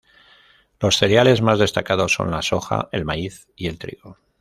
Los 0.79 0.97
cereales 0.97 1.43
más 1.43 1.59
destacados 1.59 2.11
son 2.15 2.31
la 2.31 2.41
soja, 2.41 2.89
el 2.91 3.05
maíz 3.05 3.47
y 3.55 3.67
el 3.67 3.77
trigo. 3.77 4.17